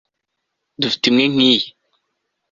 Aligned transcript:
dufite 0.81 1.03
imwe 1.07 1.25
nkiyi 1.33 1.67